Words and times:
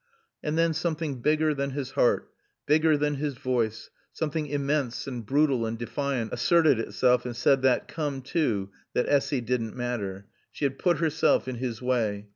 And 0.41 0.57
then 0.57 0.73
something 0.73 1.21
bigger 1.21 1.53
than 1.53 1.69
his 1.77 1.91
heart, 1.91 2.27
bigger 2.65 2.97
than 2.97 3.17
his 3.17 3.35
voice, 3.35 3.91
something 4.11 4.47
immense 4.47 5.05
and 5.05 5.23
brutal 5.23 5.63
and 5.67 5.77
defiant, 5.77 6.33
asserted 6.33 6.79
itself 6.79 7.23
and 7.23 7.35
said 7.35 7.61
that 7.61 7.87
Come 7.87 8.23
to 8.33 8.71
that 8.95 9.07
Essy 9.07 9.41
didn't 9.41 9.75
matter. 9.75 10.25
She 10.51 10.65
had 10.65 10.79
put 10.79 10.97
herself 10.97 11.47
in 11.47 11.57
his 11.57 11.83
way. 11.83 12.29